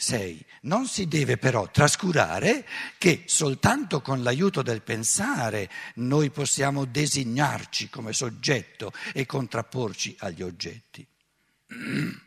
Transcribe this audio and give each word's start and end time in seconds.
sei. 0.00 0.42
Non 0.62 0.86
si 0.86 1.06
deve 1.06 1.36
però 1.36 1.70
trascurare 1.70 2.66
che 2.96 3.24
soltanto 3.26 4.00
con 4.00 4.22
l'aiuto 4.22 4.62
del 4.62 4.80
pensare 4.82 5.70
noi 5.96 6.30
possiamo 6.30 6.86
designarci 6.86 7.90
come 7.90 8.14
soggetto 8.14 8.92
e 9.12 9.26
contrapporci 9.26 10.16
agli 10.20 10.42
oggetti. 10.42 11.06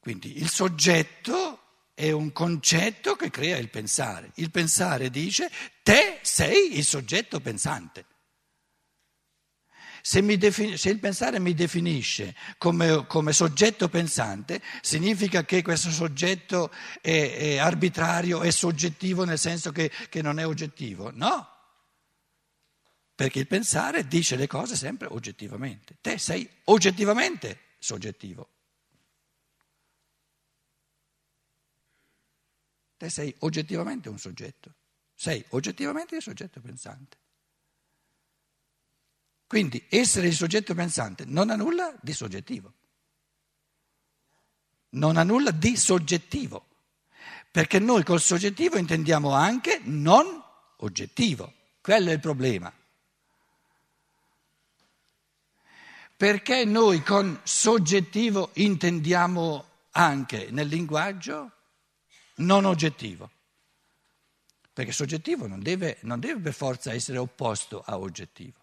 Quindi 0.00 0.38
il 0.38 0.48
soggetto 0.48 1.60
è 1.94 2.10
un 2.10 2.32
concetto 2.32 3.16
che 3.16 3.30
crea 3.30 3.58
il 3.58 3.68
pensare. 3.68 4.32
Il 4.36 4.50
pensare 4.50 5.10
dice 5.10 5.50
te 5.82 6.20
sei 6.22 6.78
il 6.78 6.84
soggetto 6.84 7.40
pensante. 7.40 8.06
Se, 10.06 10.20
defin- 10.36 10.76
se 10.76 10.90
il 10.90 10.98
pensare 10.98 11.38
mi 11.38 11.54
definisce 11.54 12.36
come, 12.58 13.06
come, 13.06 13.32
soggetto 13.32 13.88
pensante, 13.88 14.60
significa 14.82 15.46
che 15.46 15.62
questo 15.62 15.90
soggetto 15.90 16.70
è, 17.00 17.36
è 17.38 17.56
arbitrario, 17.56 18.42
è 18.42 18.50
soggettivo 18.50 19.24
nel 19.24 19.38
senso 19.38 19.72
che, 19.72 19.90
che 20.10 20.20
non 20.20 20.38
è 20.38 20.46
oggettivo. 20.46 21.10
No, 21.10 21.48
perché 23.14 23.38
il 23.38 23.46
pensare 23.46 24.06
dice 24.06 24.36
le 24.36 24.46
cose 24.46 24.76
sempre 24.76 25.08
oggettivamente. 25.10 25.96
Te 26.02 26.18
sei 26.18 26.46
oggettivamente 26.64 27.60
soggettivo. 27.78 28.50
Te 32.98 33.08
sei 33.08 33.34
oggettivamente 33.38 34.10
un 34.10 34.18
soggetto, 34.18 34.74
sei 35.14 35.42
oggettivamente 35.48 36.16
il 36.16 36.22
soggetto 36.22 36.60
pensante. 36.60 37.22
Quindi 39.54 39.86
essere 39.88 40.26
il 40.26 40.34
soggetto 40.34 40.74
pensante 40.74 41.24
non 41.24 41.48
ha 41.48 41.54
nulla 41.54 41.94
di 42.00 42.12
soggettivo, 42.12 42.72
non 44.88 45.16
ha 45.16 45.22
nulla 45.22 45.52
di 45.52 45.76
soggettivo, 45.76 46.66
perché 47.52 47.78
noi 47.78 48.02
col 48.02 48.20
soggettivo 48.20 48.78
intendiamo 48.78 49.30
anche 49.30 49.80
non 49.84 50.42
oggettivo, 50.78 51.52
quello 51.80 52.10
è 52.10 52.14
il 52.14 52.18
problema. 52.18 52.72
Perché 56.16 56.64
noi 56.64 57.04
con 57.04 57.38
soggettivo 57.44 58.50
intendiamo 58.54 59.66
anche 59.92 60.48
nel 60.50 60.66
linguaggio 60.66 61.52
non 62.38 62.64
oggettivo. 62.64 63.30
Perché 64.72 64.90
soggettivo 64.90 65.46
non 65.46 65.62
deve, 65.62 65.98
non 66.00 66.18
deve 66.18 66.40
per 66.40 66.54
forza 66.54 66.92
essere 66.92 67.18
opposto 67.18 67.84
a 67.86 67.96
oggettivo. 67.98 68.62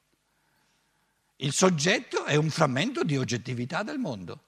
Il 1.42 1.54
soggetto 1.54 2.26
è 2.26 2.36
un 2.36 2.52
frammento 2.52 3.04
di 3.04 3.18
oggettività 3.18 3.82
del 3.82 3.98
mondo, 3.98 4.44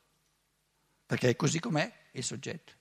perché 1.08 1.30
è 1.30 1.36
così 1.36 1.60
com'è 1.60 1.92
il 2.12 2.24
soggetto. 2.24 2.74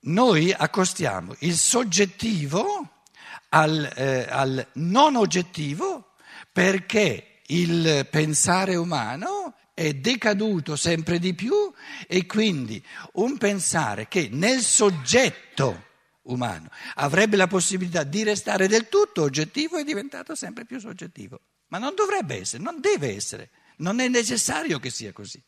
Noi 0.00 0.52
accostiamo 0.52 1.36
il 1.40 1.54
soggettivo 1.54 3.04
al, 3.50 3.88
eh, 3.94 4.26
al 4.28 4.66
non 4.74 5.14
oggettivo 5.14 6.14
perché 6.50 7.42
il 7.46 8.08
pensare 8.10 8.74
umano 8.74 9.54
è 9.74 9.94
decaduto 9.94 10.74
sempre 10.74 11.20
di 11.20 11.34
più 11.34 11.72
e 12.08 12.26
quindi 12.26 12.84
un 13.12 13.38
pensare 13.38 14.08
che 14.08 14.28
nel 14.32 14.60
soggetto 14.60 15.90
umano 16.22 16.70
avrebbe 16.94 17.36
la 17.36 17.46
possibilità 17.46 18.04
di 18.04 18.22
restare 18.22 18.68
del 18.68 18.88
tutto 18.88 19.22
oggettivo 19.22 19.78
è 19.78 19.84
diventato 19.84 20.34
sempre 20.34 20.64
più 20.64 20.78
soggettivo. 20.78 21.40
Ma 21.68 21.78
non 21.78 21.94
dovrebbe 21.94 22.36
essere, 22.36 22.62
non 22.62 22.80
deve 22.80 23.14
essere, 23.14 23.50
non 23.78 24.00
è 24.00 24.08
necessario 24.08 24.78
che 24.78 24.90
sia 24.90 25.12
così. 25.12 25.42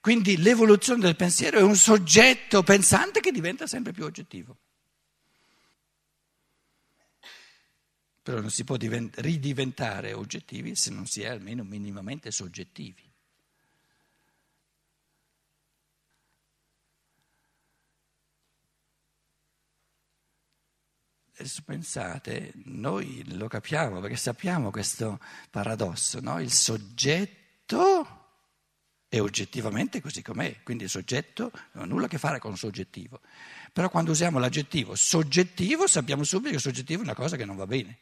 Quindi 0.00 0.38
l'evoluzione 0.38 1.00
del 1.00 1.14
pensiero 1.14 1.58
è 1.58 1.62
un 1.62 1.76
soggetto 1.76 2.64
pensante 2.64 3.20
che 3.20 3.30
diventa 3.30 3.68
sempre 3.68 3.92
più 3.92 4.04
oggettivo. 4.04 4.58
Però 8.22 8.40
non 8.40 8.50
si 8.50 8.64
può 8.64 8.76
divent- 8.76 9.18
ridiventare 9.18 10.12
oggettivi 10.12 10.74
se 10.74 10.90
non 10.90 11.06
si 11.06 11.22
è 11.22 11.28
almeno 11.28 11.62
minimamente 11.62 12.32
soggettivi. 12.32 13.11
Pensate, 21.64 22.52
noi 22.64 23.24
lo 23.36 23.48
capiamo 23.48 24.00
perché 24.00 24.16
sappiamo 24.16 24.70
questo 24.70 25.20
paradosso, 25.50 26.20
no? 26.20 26.40
Il 26.40 26.50
soggetto 26.50 28.20
è 29.08 29.20
oggettivamente 29.20 30.00
così 30.00 30.22
com'è, 30.22 30.62
quindi 30.62 30.84
il 30.84 30.90
soggetto 30.90 31.50
non 31.72 31.84
ha 31.84 31.86
nulla 31.86 32.06
a 32.06 32.08
che 32.08 32.18
fare 32.18 32.38
con 32.38 32.56
soggettivo. 32.56 33.20
Però 33.72 33.88
quando 33.90 34.10
usiamo 34.12 34.38
l'aggettivo 34.38 34.94
soggettivo 34.94 35.86
sappiamo 35.86 36.24
subito 36.24 36.50
che 36.50 36.56
il 36.56 36.60
soggettivo 36.60 37.00
è 37.00 37.04
una 37.04 37.14
cosa 37.14 37.36
che 37.36 37.44
non 37.44 37.56
va 37.56 37.66
bene. 37.66 37.98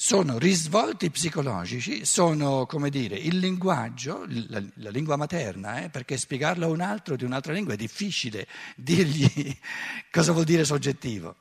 Sono 0.00 0.38
risvolti 0.38 1.10
psicologici, 1.10 2.04
sono 2.04 2.66
come 2.66 2.88
dire 2.88 3.16
il 3.16 3.38
linguaggio, 3.38 4.24
la, 4.28 4.62
la 4.74 4.90
lingua 4.90 5.16
materna, 5.16 5.82
eh, 5.82 5.90
perché 5.90 6.16
spiegarlo 6.16 6.66
a 6.66 6.68
un 6.68 6.80
altro 6.80 7.16
di 7.16 7.24
un'altra 7.24 7.52
lingua 7.52 7.72
è 7.72 7.76
difficile 7.76 8.46
dirgli 8.76 9.26
cosa 10.08 10.30
vuol 10.30 10.44
dire 10.44 10.64
soggettivo. 10.64 11.34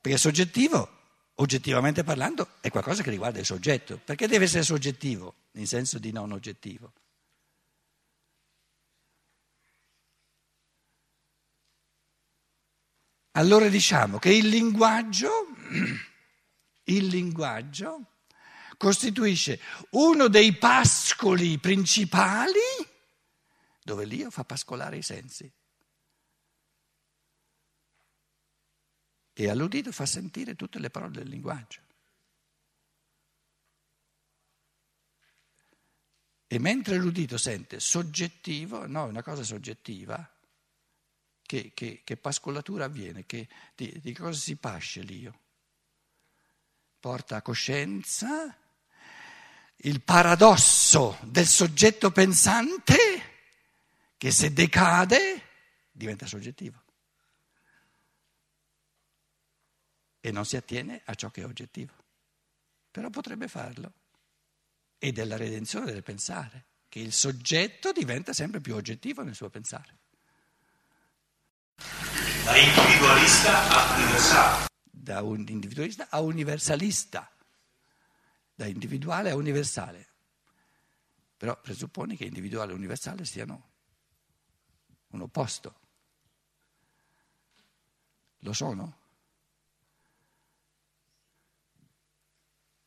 Perché 0.00 0.18
soggettivo, 0.18 0.88
oggettivamente 1.36 2.02
parlando, 2.02 2.48
è 2.60 2.68
qualcosa 2.68 3.04
che 3.04 3.10
riguarda 3.10 3.38
il 3.38 3.46
soggetto. 3.46 4.00
Perché 4.04 4.26
deve 4.26 4.46
essere 4.46 4.64
soggettivo, 4.64 5.34
in 5.52 5.68
senso 5.68 6.00
di 6.00 6.10
non 6.10 6.32
oggettivo? 6.32 6.92
Allora 13.32 13.68
diciamo 13.68 14.18
che 14.18 14.34
il 14.34 14.48
linguaggio 14.48 15.46
il 16.88 17.06
linguaggio 17.06 18.16
costituisce 18.76 19.60
uno 19.90 20.28
dei 20.28 20.56
pascoli 20.56 21.58
principali 21.58 22.60
dove 23.82 24.04
l'io 24.04 24.30
fa 24.30 24.44
pascolare 24.44 24.98
i 24.98 25.02
sensi. 25.02 25.50
E 29.32 29.48
all'udito 29.48 29.92
fa 29.92 30.04
sentire 30.04 30.56
tutte 30.56 30.78
le 30.78 30.90
parole 30.90 31.12
del 31.12 31.28
linguaggio. 31.28 31.80
E 36.46 36.58
mentre 36.58 36.96
l'udito 36.96 37.38
sente 37.38 37.78
soggettivo, 37.78 38.86
no, 38.86 39.06
è 39.06 39.08
una 39.08 39.22
cosa 39.22 39.42
soggettiva, 39.42 40.36
che, 41.42 41.72
che, 41.72 42.02
che 42.04 42.16
pascolatura 42.16 42.86
avviene, 42.86 43.24
che, 43.26 43.48
di, 43.74 44.00
di 44.00 44.12
cosa 44.12 44.38
si 44.38 44.56
pasce 44.56 45.02
l'io? 45.02 45.40
Porta 47.00 47.36
a 47.36 47.42
coscienza 47.42 48.56
il 49.82 50.02
paradosso 50.02 51.18
del 51.22 51.46
soggetto 51.46 52.10
pensante 52.10 52.96
che 54.16 54.30
se 54.32 54.52
decade 54.52 55.42
diventa 55.92 56.26
soggettivo 56.26 56.82
e 60.20 60.32
non 60.32 60.44
si 60.44 60.56
attiene 60.56 61.00
a 61.04 61.14
ciò 61.14 61.30
che 61.30 61.42
è 61.42 61.44
oggettivo. 61.44 61.92
Però 62.90 63.08
potrebbe 63.10 63.46
farlo. 63.48 63.92
Ed 64.98 65.18
è 65.18 65.24
la 65.24 65.36
redenzione 65.36 65.92
del 65.92 66.02
pensare, 66.02 66.64
che 66.88 66.98
il 66.98 67.12
soggetto 67.12 67.92
diventa 67.92 68.32
sempre 68.32 68.60
più 68.60 68.74
oggettivo 68.74 69.22
nel 69.22 69.36
suo 69.36 69.48
pensare. 69.48 69.96
Da 72.44 72.56
individualista 72.56 73.68
a 73.70 73.96
universale 73.96 74.66
da 75.00 75.22
un 75.22 75.46
individualista 75.48 76.08
a 76.10 76.20
universalista, 76.20 77.30
da 78.54 78.66
individuale 78.66 79.30
a 79.30 79.36
universale. 79.36 80.06
Però 81.36 81.58
presuppone 81.60 82.16
che 82.16 82.24
individuale 82.24 82.72
e 82.72 82.74
universale 82.74 83.24
siano 83.24 83.70
un 85.08 85.22
opposto. 85.22 85.80
Lo 88.38 88.52
sono? 88.52 88.96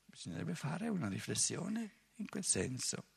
Bisognerebbe 0.06 0.56
fare 0.56 0.90
una 0.90 1.08
riflessione 1.08 1.96
in 2.16 2.28
quel 2.28 2.44
senso. 2.44 3.11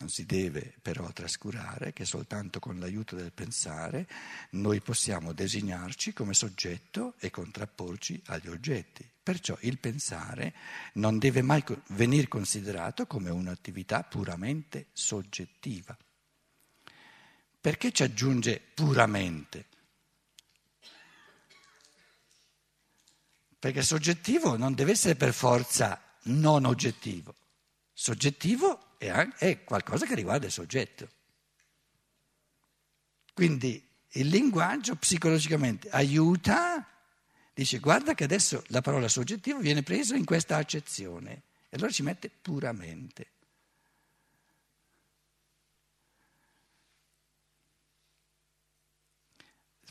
Non 0.00 0.08
si 0.10 0.26
deve 0.26 0.74
però 0.80 1.10
trascurare 1.12 1.92
che 1.92 2.04
soltanto 2.04 2.60
con 2.60 2.78
l'aiuto 2.78 3.16
del 3.16 3.32
pensare 3.32 4.06
noi 4.50 4.80
possiamo 4.80 5.32
designarci 5.32 6.12
come 6.12 6.34
soggetto 6.34 7.14
e 7.18 7.30
contrapporci 7.30 8.22
agli 8.26 8.48
oggetti. 8.48 9.08
Perciò 9.20 9.56
il 9.62 9.78
pensare 9.78 10.54
non 10.94 11.18
deve 11.18 11.42
mai 11.42 11.64
venire 11.88 12.28
considerato 12.28 13.06
come 13.06 13.30
un'attività 13.30 14.04
puramente 14.04 14.86
soggettiva. 14.92 15.96
perché 17.60 17.90
ci 17.90 18.04
aggiunge 18.04 18.60
puramente? 18.72 19.66
Perché 23.58 23.82
soggettivo 23.82 24.56
non 24.56 24.74
deve 24.74 24.92
essere 24.92 25.16
per 25.16 25.34
forza 25.34 26.00
non 26.24 26.64
oggettivo. 26.64 27.34
Soggettivo 27.92 28.87
è, 28.98 29.64
qualcosa 29.64 30.04
che 30.04 30.14
riguarda 30.14 30.46
il 30.46 30.52
soggetto. 30.52 31.08
Quindi 33.32 33.86
il 34.12 34.26
linguaggio 34.26 34.96
psicologicamente 34.96 35.88
aiuta, 35.90 36.84
dice 37.54 37.78
guarda 37.78 38.14
che 38.14 38.24
adesso 38.24 38.64
la 38.68 38.80
parola 38.80 39.08
soggettivo 39.08 39.60
viene 39.60 39.82
presa 39.82 40.16
in 40.16 40.24
questa 40.24 40.56
accezione 40.56 41.42
e 41.68 41.76
allora 41.76 41.92
ci 41.92 42.02
mette 42.02 42.28
puramente. 42.28 43.30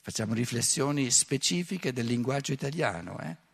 Facciamo 0.02 0.34
riflessioni 0.34 1.12
specifiche 1.12 1.92
del 1.92 2.06
linguaggio 2.06 2.54
italiano. 2.54 3.20
Eh? 3.20 3.47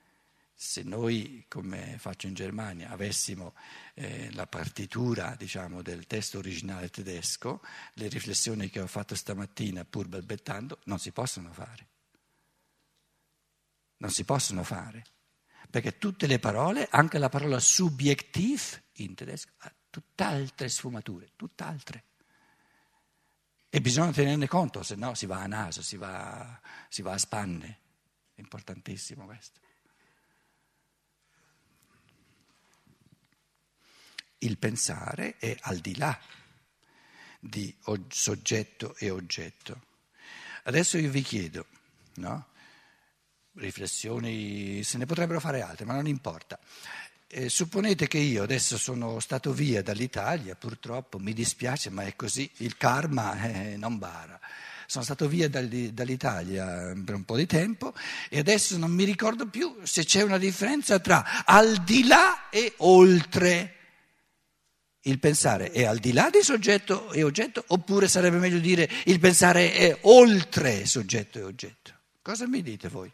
Se 0.55 0.83
noi, 0.83 1.45
come 1.47 1.97
faccio 1.97 2.27
in 2.27 2.33
Germania, 2.33 2.89
avessimo 2.89 3.53
eh, 3.95 4.31
la 4.33 4.47
partitura 4.47 5.35
diciamo, 5.35 5.81
del 5.81 6.05
testo 6.07 6.37
originale 6.37 6.89
tedesco, 6.89 7.61
le 7.93 8.07
riflessioni 8.07 8.69
che 8.69 8.79
ho 8.79 8.87
fatto 8.87 9.15
stamattina 9.15 9.83
pur 9.83 10.07
balbettando 10.07 10.79
non 10.85 10.99
si 10.99 11.11
possono 11.11 11.51
fare. 11.51 11.87
Non 13.97 14.11
si 14.11 14.23
possono 14.23 14.63
fare. 14.63 15.03
Perché 15.69 15.97
tutte 15.97 16.27
le 16.27 16.39
parole, 16.39 16.87
anche 16.89 17.17
la 17.17 17.29
parola 17.29 17.59
subjektiv 17.59 18.81
in 18.97 19.15
tedesco, 19.15 19.51
ha 19.57 19.73
tutt'altre 19.89 20.69
sfumature, 20.69 21.31
tutt'altre. 21.35 22.03
E 23.69 23.81
bisogna 23.81 24.11
tenerne 24.11 24.47
conto, 24.47 24.83
se 24.83 24.95
no 24.95 25.15
si 25.15 25.25
va 25.25 25.41
a 25.41 25.47
naso, 25.47 25.81
si 25.81 25.97
va, 25.97 26.61
si 26.89 27.01
va 27.01 27.13
a 27.13 27.17
spanne. 27.17 27.79
È 28.35 28.39
importantissimo 28.39 29.25
questo. 29.25 29.61
Il 34.43 34.57
pensare 34.57 35.35
è 35.37 35.55
al 35.61 35.77
di 35.77 35.95
là 35.95 36.17
di 37.39 37.73
soggetto 38.09 38.95
e 38.97 39.09
oggetto. 39.09 39.81
Adesso 40.63 40.97
io 40.97 41.09
vi 41.09 41.21
chiedo, 41.21 41.65
no? 42.15 42.47
riflessioni, 43.55 44.83
se 44.83 44.97
ne 44.97 45.05
potrebbero 45.05 45.39
fare 45.39 45.61
altre, 45.61 45.85
ma 45.85 45.93
non 45.93 46.07
importa. 46.07 46.59
Eh, 47.27 47.49
supponete 47.49 48.07
che 48.07 48.17
io 48.17 48.43
adesso 48.43 48.77
sono 48.77 49.19
stato 49.19 49.53
via 49.53 49.81
dall'Italia, 49.81 50.55
purtroppo 50.55 51.19
mi 51.19 51.33
dispiace, 51.33 51.89
ma 51.89 52.03
è 52.03 52.15
così, 52.15 52.49
il 52.57 52.77
karma 52.77 53.41
eh, 53.71 53.77
non 53.77 53.97
bara. 53.97 54.39
Sono 54.85 55.03
stato 55.03 55.27
via 55.27 55.49
dall'Italia 55.49 56.93
per 57.03 57.15
un 57.15 57.23
po' 57.23 57.37
di 57.37 57.45
tempo 57.45 57.93
e 58.29 58.39
adesso 58.39 58.77
non 58.77 58.91
mi 58.91 59.05
ricordo 59.05 59.47
più 59.47 59.77
se 59.83 60.03
c'è 60.03 60.21
una 60.21 60.37
differenza 60.37 60.99
tra 60.99 61.45
al 61.45 61.83
di 61.83 62.05
là 62.05 62.49
e 62.49 62.73
oltre. 62.77 63.82
Il 65.05 65.19
pensare 65.19 65.71
è 65.71 65.83
al 65.83 65.97
di 65.97 66.13
là 66.13 66.29
di 66.29 66.41
soggetto 66.41 67.11
e 67.11 67.23
oggetto 67.23 67.63
oppure 67.67 68.07
sarebbe 68.07 68.37
meglio 68.37 68.59
dire 68.59 68.89
il 69.05 69.19
pensare 69.19 69.73
è 69.73 69.97
oltre 70.03 70.85
soggetto 70.85 71.39
e 71.39 71.43
oggetto? 71.43 71.91
Cosa 72.21 72.47
mi 72.47 72.61
dite 72.61 72.87
voi? 72.87 73.11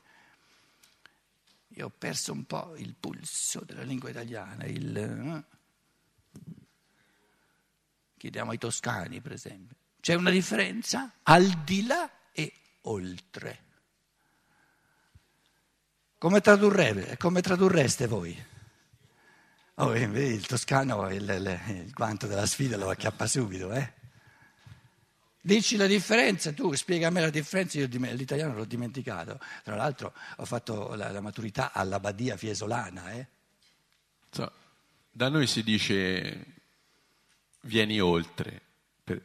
Io 1.69 1.86
ho 1.86 1.91
perso 1.97 2.31
un 2.31 2.45
po' 2.45 2.75
il 2.77 2.94
pulso 3.00 3.62
della 3.65 3.83
lingua 3.83 4.09
italiana, 4.09 4.65
il... 4.65 4.97
Eh? 4.97 5.44
Chiediamo 8.18 8.51
ai 8.51 8.57
toscani, 8.57 9.21
per 9.21 9.31
esempio. 9.31 9.75
C'è 10.00 10.13
una 10.13 10.30
differenza 10.30 11.12
al 11.24 11.63
di 11.63 11.88
là 11.88 12.09
e 12.33 12.53
oltre. 12.81 13.63
Come, 16.18 16.41
come 17.18 17.41
tradurreste 17.41 18.07
voi? 18.07 18.45
Oh, 19.81 19.95
il 19.95 20.45
toscano 20.45 21.09
il, 21.09 21.23
il, 21.23 21.61
il 21.69 21.91
guanto 21.91 22.27
della 22.27 22.45
sfida 22.45 22.75
lo 22.75 22.89
acchiappa 22.89 23.25
subito, 23.27 23.71
eh? 23.71 23.93
Dici 25.39 25.77
la 25.77 25.87
differenza, 25.87 26.51
tu 26.51 26.73
spiega 26.73 27.07
a 27.07 27.09
me 27.11 27.21
la 27.21 27.29
differenza, 27.29 27.79
io 27.79 27.87
l'italiano 27.87 28.55
l'ho 28.55 28.65
dimenticato. 28.65 29.39
Tra 29.63 29.75
l'altro 29.75 30.13
ho 30.35 30.43
fatto 30.43 30.95
la, 30.95 31.11
la 31.11 31.21
maturità 31.21 31.71
alla 31.71 31.97
Badia 32.01 32.35
Fiesolana. 32.35 33.13
Eh? 33.13 33.27
So, 34.29 34.51
da 35.09 35.29
noi 35.29 35.47
si 35.47 35.63
dice 35.63 36.45
vieni 37.61 38.01
oltre, 38.01 38.61
per, 39.01 39.21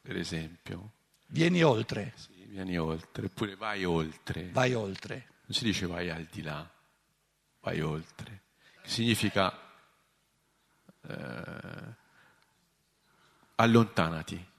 per 0.00 0.16
esempio. 0.16 0.92
Vieni 1.26 1.62
oltre? 1.62 2.14
Sì, 2.16 2.46
vieni 2.46 2.78
oltre, 2.78 3.26
oppure 3.26 3.54
vai 3.54 3.84
oltre. 3.84 4.48
Vai 4.50 4.72
oltre. 4.72 5.28
Non 5.44 5.54
si 5.58 5.64
dice 5.64 5.86
vai 5.86 6.08
al 6.08 6.26
di 6.32 6.40
là, 6.40 6.66
vai 7.60 7.82
oltre. 7.82 8.40
Che 8.80 8.88
significa 8.88 9.58
eh, 11.08 11.94
allontanati. 13.56 14.52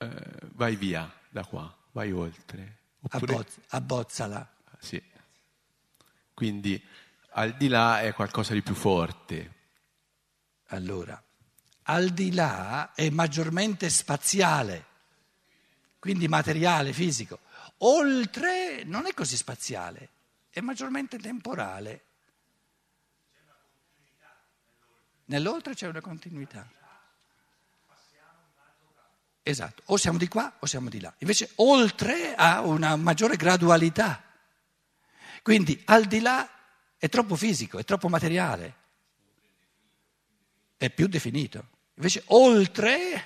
eh, 0.00 0.38
vai 0.54 0.76
via 0.76 1.10
da 1.28 1.44
qua, 1.44 1.74
vai 1.92 2.10
oltre. 2.12 2.78
Oppure... 3.00 3.32
Abbozz- 3.32 3.58
abbozzala. 3.68 4.52
Sì. 4.78 5.02
Quindi 6.32 6.82
al 7.32 7.56
di 7.56 7.68
là 7.68 8.00
è 8.00 8.12
qualcosa 8.14 8.54
di 8.54 8.62
più 8.62 8.74
forte. 8.74 9.58
Allora, 10.68 11.22
al 11.84 12.10
di 12.10 12.32
là 12.32 12.92
è 12.94 13.10
maggiormente 13.10 13.90
spaziale, 13.90 14.86
quindi 15.98 16.28
materiale, 16.28 16.92
fisico. 16.92 17.40
Oltre 17.78 18.84
non 18.84 19.06
è 19.06 19.12
così 19.12 19.36
spaziale, 19.36 20.08
è 20.50 20.60
maggiormente 20.60 21.18
temporale. 21.18 22.04
Nell'oltre 25.30 25.74
c'è 25.74 25.86
una 25.86 26.00
continuità. 26.00 26.68
Esatto, 29.42 29.82
o 29.86 29.96
siamo 29.96 30.18
di 30.18 30.26
qua 30.26 30.56
o 30.58 30.66
siamo 30.66 30.88
di 30.88 31.00
là. 31.00 31.14
Invece 31.18 31.52
oltre 31.56 32.34
ha 32.34 32.60
una 32.62 32.96
maggiore 32.96 33.36
gradualità. 33.36 34.24
Quindi 35.42 35.80
al 35.86 36.06
di 36.06 36.20
là 36.20 36.48
è 36.98 37.08
troppo 37.08 37.36
fisico, 37.36 37.78
è 37.78 37.84
troppo 37.84 38.08
materiale, 38.08 38.74
è 40.76 40.90
più 40.90 41.06
definito. 41.06 41.68
Invece 41.94 42.24
oltre, 42.26 43.24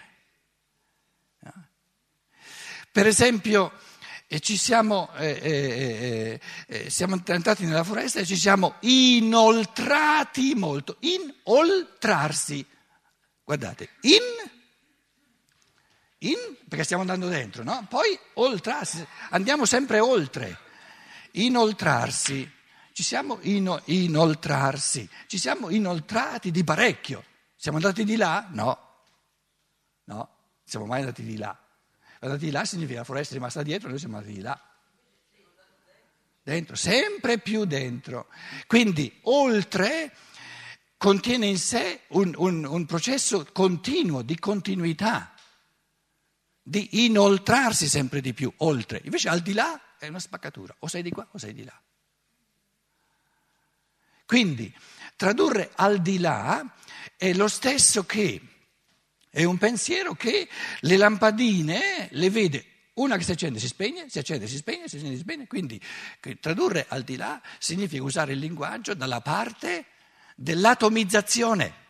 per 2.93 3.07
esempio, 3.07 3.73
ci 4.41 4.57
siamo, 4.57 5.11
eh, 5.17 5.39
eh, 5.43 6.41
eh, 6.67 6.91
siamo 6.91 7.21
entrati 7.25 7.65
nella 7.65 7.85
foresta 7.85 8.21
e 8.21 8.27
ci 8.27 8.37
siamo 8.37 8.77
inoltrati 8.81 10.55
molto. 10.55 10.97
Inoltrarsi. 11.01 12.67
Guardate, 13.45 13.91
in 14.03 14.53
in, 16.25 16.57
perché 16.69 16.85
stiamo 16.85 17.03
andando 17.03 17.29
dentro, 17.29 17.63
no? 17.63 17.87
Poi 17.89 18.19
oltrarsi, 18.35 19.07
andiamo 19.31 19.67
sempre 19.67 19.99
oltre, 19.99 20.59
inoltrarsi, 21.33 22.51
ci 22.93 23.03
siamo 23.03 23.39
in, 23.43 23.81
inoltrarsi, 23.87 25.09
ci 25.27 25.39
siamo 25.39 25.69
inoltrati 25.69 26.51
di 26.51 26.65
parecchio. 26.65 27.25
Siamo 27.57 27.79
andati 27.79 28.05
di 28.05 28.17
là? 28.17 28.47
No, 28.51 28.79
no, 30.05 30.29
siamo 30.65 30.87
mai 30.87 31.01
andati 31.01 31.23
di 31.23 31.37
là. 31.37 31.59
Andati 32.25 32.47
di 32.47 32.51
là 32.51 32.65
significa 32.65 33.01
la 33.01 33.05
foresta 33.05 33.33
è 33.33 33.37
rimasta 33.37 33.63
dietro, 33.63 33.89
noi 33.89 33.99
siamo 33.99 34.17
andati 34.17 34.35
di 34.35 34.41
là. 34.41 34.59
Dentro, 36.43 36.75
sempre 36.75 37.39
più 37.39 37.65
dentro. 37.65 38.29
Quindi 38.67 39.19
oltre 39.23 40.15
contiene 40.97 41.47
in 41.47 41.59
sé 41.59 42.03
un, 42.09 42.33
un, 42.37 42.65
un 42.65 42.87
processo 42.87 43.47
continuo, 43.53 44.23
di 44.23 44.39
continuità 44.39 45.35
di 46.67 47.05
inoltrarsi 47.05 47.89
sempre 47.89 48.23
di 48.23 48.33
più, 48.33 48.51
oltre. 48.59 49.03
Invece 49.05 49.29
al 49.29 49.41
di 49.41 49.53
là 49.53 49.99
è 49.99 50.09
una 50.09 50.19
spaccatura, 50.19 50.75
o 50.79 50.89
sei 50.89 51.03
di 51.03 51.11
qua 51.11 51.29
o 51.31 51.37
sei 51.37 51.53
di 51.53 51.63
là. 51.63 51.79
Quindi 54.25 54.75
tradurre 55.17 55.73
al 55.75 56.01
di 56.01 56.19
là 56.19 56.75
è 57.19 57.35
lo 57.35 57.49
stesso 57.49 58.05
che, 58.07 58.41
è 59.35 59.43
un 59.43 59.59
pensiero 59.59 60.15
che 60.15 60.49
le 60.79 60.97
lampadine 60.97 62.09
le 62.13 62.31
vede 62.31 62.67
una 62.95 63.17
che 63.17 63.25
si 63.25 63.33
accende 63.33 63.59
si 63.59 63.67
spegne, 63.67 64.09
si 64.09 64.21
accende 64.21 64.47
si 64.47 64.57
spegne, 64.57 64.87
si 64.87 64.95
accende 64.95 65.17
si 65.17 65.23
spegne, 65.23 65.49
quindi 65.49 65.81
tradurre 66.39 66.87
al 66.89 67.03
di 67.03 67.17
là 67.17 67.43
significa 67.59 68.05
usare 68.05 68.35
il 68.35 68.39
linguaggio 68.39 68.95
dalla 68.95 69.21
parte 69.21 69.87
dell'atomizzazione. 70.37 71.83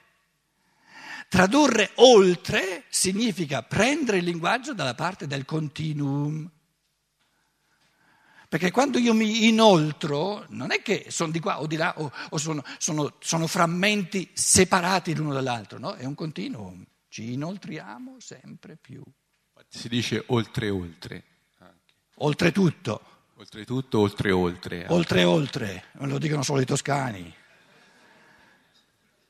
Tradurre 1.29 1.91
oltre 1.97 2.85
significa 2.89 3.63
prendere 3.63 4.19
il 4.19 4.25
linguaggio 4.25 4.73
dalla 4.73 4.95
parte 4.95 5.27
del 5.27 5.45
continuum. 5.45 6.51
Perché 8.49 8.71
quando 8.71 8.99
io 8.99 9.13
mi 9.13 9.47
inoltro, 9.47 10.47
non 10.49 10.71
è 10.71 10.81
che 10.81 11.07
sono 11.09 11.31
di 11.31 11.41
qua 11.41 11.61
o 11.61 11.67
di 11.67 11.77
là 11.77 11.93
o, 11.99 12.11
o 12.31 12.39
sono, 12.39 12.65
sono, 12.79 13.17
sono, 13.19 13.47
frammenti 13.47 14.31
separati 14.33 15.15
l'uno 15.15 15.35
dall'altro, 15.35 15.79
no? 15.79 15.95
È 15.95 16.05
un 16.05 16.15
continuum. 16.15 16.87
Ci 17.15 17.35
inoltriamo 17.35 18.19
sempre 18.19 18.75
più. 18.75 19.01
Si 19.69 19.89
dice 19.89 20.25
oltre 20.27 20.69
oltre. 20.69 21.23
Oltretutto, 22.17 23.03
Oltretutto, 23.37 24.01
oltre 24.01 24.33
oltre. 24.33 24.87
oltre 24.89 25.23
oltre, 25.23 25.85
non 25.93 26.09
lo 26.09 26.19
dicono 26.19 26.43
solo 26.43 26.61
i 26.61 26.65
toscani. 26.65 27.33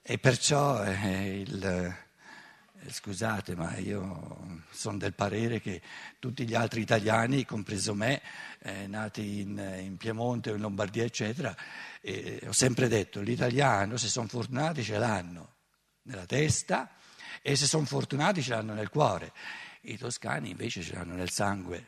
E 0.00 0.16
perciò 0.18 0.82
eh, 0.82 1.40
il, 1.40 1.62
eh, 1.62 2.90
scusate, 2.90 3.54
ma 3.54 3.76
io 3.76 4.62
sono 4.70 4.96
del 4.96 5.12
parere 5.12 5.60
che 5.60 5.82
tutti 6.18 6.46
gli 6.46 6.54
altri 6.54 6.80
italiani, 6.80 7.44
compreso 7.44 7.92
me, 7.92 8.22
eh, 8.60 8.86
nati 8.86 9.40
in, 9.40 9.58
in 9.82 9.98
Piemonte 9.98 10.52
o 10.52 10.54
in 10.54 10.62
Lombardia, 10.62 11.04
eccetera, 11.04 11.54
eh, 12.00 12.46
ho 12.46 12.52
sempre 12.52 12.88
detto, 12.88 13.20
l'italiano, 13.20 13.98
se 13.98 14.08
sono 14.08 14.26
fortunati, 14.26 14.82
ce 14.82 14.96
l'hanno 14.96 15.52
nella 16.04 16.24
testa 16.24 16.88
e 17.46 17.56
se 17.56 17.66
sono 17.66 17.84
fortunati 17.84 18.42
ce 18.42 18.54
l'hanno 18.54 18.72
nel 18.72 18.88
cuore. 18.88 19.30
I 19.82 19.98
toscani 19.98 20.48
invece 20.48 20.80
ce 20.80 20.94
l'hanno 20.94 21.12
nel 21.12 21.28
sangue, 21.28 21.86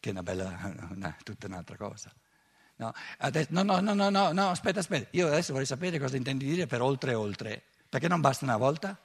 che 0.00 0.08
è 0.08 0.12
una 0.12 0.22
bella, 0.22 0.74
una, 0.88 1.14
tutta 1.22 1.48
un'altra 1.48 1.76
cosa. 1.76 2.10
No, 2.76 2.90
adesso, 3.18 3.48
no, 3.50 3.62
no, 3.62 3.80
no, 3.80 3.92
no, 3.92 4.08
no, 4.08 4.32
no, 4.32 4.48
aspetta, 4.48 4.78
aspetta, 4.78 5.08
io 5.10 5.26
adesso 5.26 5.52
vorrei 5.52 5.66
sapere 5.66 5.98
cosa 5.98 6.16
intendi 6.16 6.46
dire 6.46 6.66
per 6.66 6.80
oltre 6.80 7.12
oltre, 7.12 7.62
perché 7.90 8.08
non 8.08 8.22
basta 8.22 8.46
una 8.46 8.56
volta? 8.56 8.98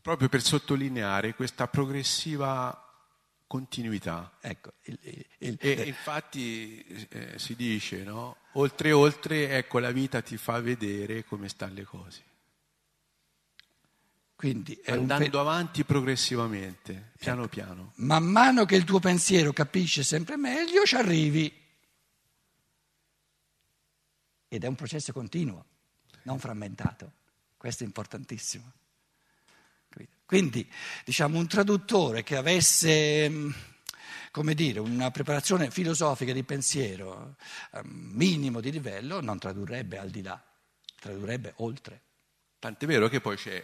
Proprio 0.00 0.28
per 0.28 0.42
sottolineare 0.42 1.34
questa 1.34 1.66
progressiva 1.66 2.88
continuità. 3.48 4.30
Ecco, 4.40 4.74
il, 4.82 4.98
il, 5.02 5.26
il, 5.38 5.58
E 5.58 5.82
infatti 5.88 6.84
eh, 7.08 7.36
si 7.36 7.56
dice, 7.56 8.04
no? 8.04 8.36
Oltre 8.52 8.92
oltre, 8.92 9.56
ecco, 9.56 9.80
la 9.80 9.90
vita 9.90 10.22
ti 10.22 10.36
fa 10.36 10.60
vedere 10.60 11.24
come 11.24 11.48
stanno 11.48 11.74
le 11.74 11.84
cose. 11.84 12.28
Quindi 14.40 14.80
Andando 14.86 15.28
pe- 15.28 15.36
avanti 15.36 15.84
progressivamente, 15.84 17.12
piano 17.18 17.46
piano. 17.46 17.92
man 17.96 18.24
mano 18.24 18.64
che 18.64 18.74
il 18.74 18.84
tuo 18.84 18.98
pensiero 18.98 19.52
capisce 19.52 20.02
sempre 20.02 20.38
meglio, 20.38 20.82
ci 20.86 20.94
arrivi. 20.94 21.54
Ed 24.48 24.64
è 24.64 24.66
un 24.66 24.74
processo 24.76 25.12
continuo, 25.12 25.66
non 26.22 26.38
frammentato. 26.38 27.12
Questo 27.58 27.82
è 27.82 27.86
importantissimo. 27.86 28.72
Quindi, 30.24 30.66
diciamo, 31.04 31.36
un 31.38 31.46
traduttore 31.46 32.22
che 32.22 32.36
avesse, 32.36 33.28
mh, 33.28 33.54
come 34.30 34.54
dire, 34.54 34.80
una 34.80 35.10
preparazione 35.10 35.70
filosofica 35.70 36.32
di 36.32 36.44
pensiero 36.44 37.36
eh, 37.72 37.82
minimo 37.84 38.62
di 38.62 38.72
livello, 38.72 39.20
non 39.20 39.38
tradurrebbe 39.38 39.98
al 39.98 40.08
di 40.08 40.22
là, 40.22 40.42
tradurrebbe 40.98 41.52
oltre. 41.56 42.00
Tant'è 42.58 42.86
vero 42.86 43.08
che 43.08 43.20
poi 43.20 43.36
c'è 43.36 43.62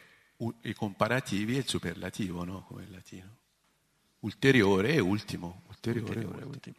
i 0.63 0.75
comparativi 0.75 1.55
e 1.55 1.59
il 1.59 1.69
superlativo, 1.69 2.45
no? 2.45 2.63
Come 2.65 2.85
in 2.85 2.93
latino. 2.93 3.37
Ulteriore 4.21 4.95
e 4.95 4.99
ultimo. 5.01 5.63
Ulteriore, 5.69 6.09
e 6.21 6.25
Ulteriore, 6.25 6.45
ultimo. 6.45 6.77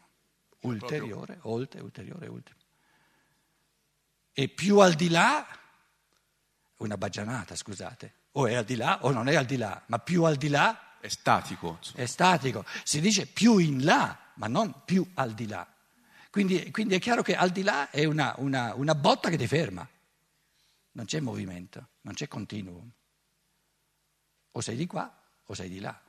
Ulteriore, 0.62 1.38
oltre, 1.44 1.82
ulteriore, 1.82 2.28
ultimo. 2.28 2.58
E 4.34 4.50
più 4.50 4.80
al 4.80 4.94
di 4.94 5.10
là, 5.10 5.46
una 6.78 6.98
baggianata, 6.98 7.56
scusate, 7.56 8.14
o 8.34 8.48
è 8.48 8.54
al 8.56 8.66
di 8.66 8.76
là 8.76 9.04
o 9.04 9.12
non 9.12 9.28
è 9.28 9.36
al 9.36 9.46
di 9.46 9.58
là, 9.58 9.82
ma 9.88 9.98
più 10.00 10.24
al 10.24 10.36
di 10.36 10.50
là 10.50 10.98
È 11.00 11.08
statico. 11.08 11.78
insomma. 11.80 12.04
è 12.04 12.06
statico. 12.06 12.66
Si 12.84 13.00
dice 13.02 13.26
più 13.26 13.58
in 13.58 13.84
là, 13.84 14.18
ma 14.36 14.48
non 14.48 14.84
più 14.86 15.08
al 15.16 15.34
di 15.34 15.48
là. 15.48 15.68
Quindi, 16.30 16.70
quindi 16.70 16.94
è 16.96 17.00
chiaro 17.00 17.24
che 17.24 17.36
al 17.36 17.50
di 17.50 17.64
là 17.64 17.90
è 17.90 18.04
una, 18.06 18.36
una- 18.38 18.76
una 18.76 18.94
botta 18.94 19.30
che 19.30 19.38
ti 19.38 19.48
ferma. 19.48 19.88
Non 20.92 21.06
c'è 21.06 21.20
movimento, 21.20 21.88
non 22.02 22.14
c'è 22.14 22.28
continuum. 22.28 22.92
O 24.58 24.62
sei 24.62 24.76
di 24.76 24.88
qua 24.88 25.08
o 25.46 25.54
sei 25.54 25.70
di 25.70 25.80
là. 25.80 26.02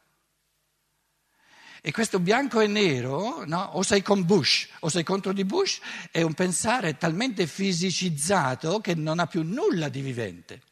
E 1.82 1.92
questo 1.92 2.18
bianco 2.18 2.60
e 2.60 2.66
nero, 2.66 3.44
no? 3.44 3.62
o 3.62 3.82
sei 3.82 4.00
con 4.00 4.24
Bush 4.24 4.70
o 4.80 4.88
sei 4.88 5.04
contro 5.04 5.34
di 5.34 5.44
Bush, 5.44 5.80
è 6.10 6.22
un 6.22 6.32
pensare 6.32 6.96
talmente 6.96 7.46
fisicizzato 7.46 8.80
che 8.80 8.94
non 8.94 9.18
ha 9.18 9.26
più 9.26 9.42
nulla 9.42 9.90
di 9.90 10.00
vivente. 10.00 10.62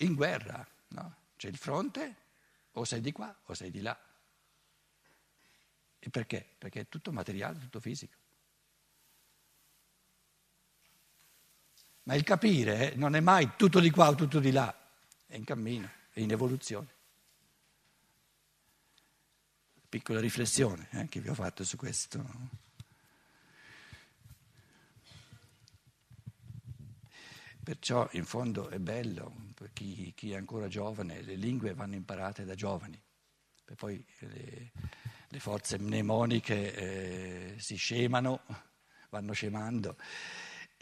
In 0.00 0.14
guerra, 0.14 0.66
no? 0.88 1.14
c'è 1.36 1.48
il 1.48 1.56
fronte, 1.56 2.16
o 2.72 2.84
sei 2.84 3.00
di 3.00 3.10
qua 3.10 3.34
o 3.46 3.54
sei 3.54 3.70
di 3.70 3.80
là. 3.80 3.98
E 5.98 6.10
perché? 6.10 6.46
Perché 6.58 6.80
è 6.80 6.88
tutto 6.88 7.10
materiale, 7.10 7.58
tutto 7.58 7.80
fisico. 7.80 8.18
Ma 12.04 12.14
il 12.14 12.22
capire 12.24 12.94
non 12.96 13.14
è 13.14 13.20
mai 13.20 13.52
tutto 13.56 13.80
di 13.80 13.90
qua 13.90 14.08
o 14.08 14.14
tutto 14.14 14.40
di 14.40 14.50
là, 14.50 14.74
è 15.26 15.36
in 15.36 15.44
cammino, 15.44 15.88
è 16.12 16.20
in 16.20 16.30
evoluzione. 16.30 16.88
Piccola 19.88 20.20
riflessione 20.20 20.88
eh, 20.92 21.08
che 21.08 21.20
vi 21.20 21.28
ho 21.28 21.34
fatto 21.34 21.64
su 21.64 21.76
questo. 21.76 22.58
Perciò 27.62 28.08
in 28.12 28.24
fondo 28.24 28.68
è 28.70 28.78
bello, 28.78 29.48
per 29.54 29.72
chi, 29.72 30.12
chi 30.16 30.32
è 30.32 30.36
ancora 30.36 30.66
giovane, 30.66 31.22
le 31.22 31.34
lingue 31.34 31.74
vanno 31.74 31.94
imparate 31.94 32.44
da 32.44 32.54
giovani, 32.54 33.00
e 33.66 33.74
poi 33.74 34.04
le, 34.20 34.72
le 35.28 35.40
forze 35.40 35.78
mnemoniche 35.78 36.74
eh, 36.74 37.54
si 37.58 37.76
scemano, 37.76 38.42
vanno 39.10 39.32
scemando. 39.32 39.96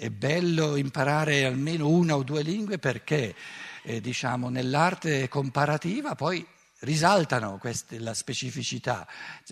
È 0.00 0.10
bello 0.10 0.76
imparare 0.76 1.44
almeno 1.44 1.88
una 1.88 2.14
o 2.14 2.22
due 2.22 2.42
lingue 2.42 2.78
perché, 2.78 3.34
eh, 3.82 4.00
diciamo, 4.00 4.48
nell'arte 4.48 5.26
comparativa 5.26 6.14
poi 6.14 6.46
risaltano 6.80 7.58
queste, 7.58 7.98
la 7.98 8.14
specificità. 8.14 9.08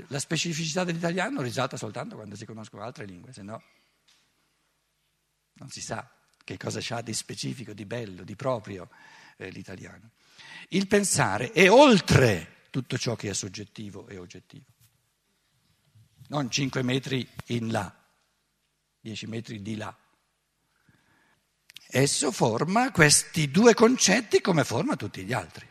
La 0.06 0.20
specificità 0.20 0.84
dell'italiano 0.84 1.42
risalta 1.42 1.76
soltanto 1.76 2.14
quando 2.14 2.36
si 2.36 2.46
conoscono 2.46 2.84
altre 2.84 3.06
lingue, 3.06 3.32
se 3.32 3.42
no 3.42 3.60
non 5.54 5.68
si 5.68 5.80
sa 5.80 6.08
che 6.44 6.56
cosa 6.56 6.78
c'ha 6.80 7.00
di 7.00 7.12
specifico, 7.12 7.72
di 7.72 7.86
bello, 7.86 8.22
di 8.22 8.36
proprio 8.36 8.88
eh, 9.36 9.50
l'italiano. 9.50 10.10
Il 10.68 10.86
pensare 10.86 11.50
è 11.50 11.68
oltre 11.68 12.66
tutto 12.70 12.96
ciò 12.96 13.16
che 13.16 13.30
è 13.30 13.34
soggettivo 13.34 14.06
e 14.06 14.18
oggettivo. 14.18 14.66
Non 16.28 16.48
5 16.50 16.82
metri 16.82 17.26
in 17.46 17.72
là, 17.72 17.92
10 19.00 19.26
metri 19.26 19.60
di 19.60 19.76
là. 19.76 19.96
Esso 21.88 22.33
forma 22.33 22.90
questi 22.90 23.50
due 23.50 23.75
concetti 23.75 24.40
come 24.40 24.64
forma 24.64 24.97
tutti 24.97 25.23
gli 25.25 25.33
altri. 25.33 25.66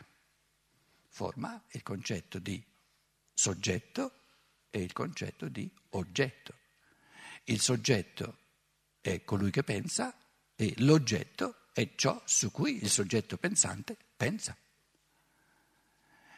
Forma 1.08 1.62
il 1.72 1.82
concetto 1.82 2.38
di 2.38 2.62
soggetto 3.32 4.12
e 4.70 4.80
il 4.80 4.92
concetto 4.92 5.48
di 5.48 5.70
oggetto. 5.90 6.54
Il 7.44 7.60
soggetto 7.60 8.38
è 9.00 9.24
colui 9.24 9.50
che 9.50 9.62
pensa 9.62 10.14
e 10.54 10.74
l'oggetto 10.78 11.66
è 11.72 11.90
ciò 11.94 12.20
su 12.24 12.50
cui 12.50 12.82
il 12.82 12.90
soggetto 12.90 13.36
pensante 13.36 13.96
pensa. 14.16 14.56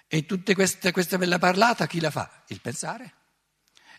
E 0.09 0.27
tutta 0.27 0.55
questa, 0.55 0.91
questa 0.91 1.19
bella 1.19 1.39
parlata 1.39 1.87
chi 1.87 2.01
la 2.01 2.11
fa? 2.11 2.43
Il 2.49 2.61
pensare. 2.61 3.15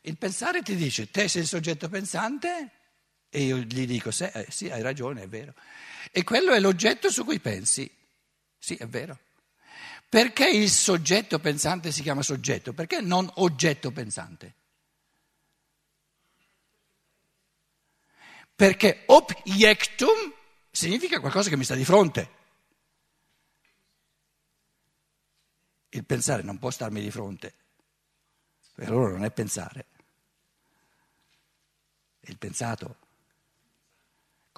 Il 0.01 0.17
pensare 0.17 0.61
ti 0.61 0.75
dice, 0.75 1.09
te 1.09 1.27
sei 1.27 1.43
il 1.43 1.47
soggetto 1.47 1.87
pensante 1.87 2.78
e 3.29 3.43
io 3.43 3.57
gli 3.57 3.85
dico, 3.85 4.11
sì, 4.11 4.23
eh, 4.23 4.47
sì, 4.49 4.69
hai 4.69 4.81
ragione, 4.81 5.23
è 5.23 5.27
vero. 5.27 5.53
E 6.11 6.23
quello 6.23 6.51
è 6.51 6.59
l'oggetto 6.59 7.11
su 7.11 7.23
cui 7.23 7.39
pensi. 7.39 7.89
Sì, 8.57 8.75
è 8.75 8.87
vero. 8.87 9.17
Perché 10.09 10.49
il 10.49 10.69
soggetto 10.69 11.37
pensante 11.37 11.91
si 11.91 12.01
chiama 12.01 12.23
soggetto? 12.23 12.73
Perché 12.73 12.99
non 12.99 13.29
oggetto 13.35 13.91
pensante? 13.91 14.55
Perché 18.55 19.03
objectum 19.05 20.33
significa 20.71 21.19
qualcosa 21.19 21.49
che 21.49 21.55
mi 21.55 21.63
sta 21.63 21.75
di 21.75 21.85
fronte. 21.85 22.37
Il 25.89 26.03
pensare 26.05 26.41
non 26.41 26.57
può 26.57 26.69
starmi 26.69 27.01
di 27.01 27.09
fronte, 27.09 27.53
per 28.75 28.89
loro 28.89 29.11
non 29.11 29.23
è 29.23 29.31
pensare. 29.31 29.85
È 32.19 32.29
il 32.29 32.37
pensato. 32.37 33.07